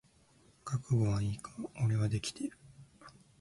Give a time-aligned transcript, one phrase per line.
[0.65, 1.51] 覚悟はいいか？
[1.85, 2.57] 俺はできてる。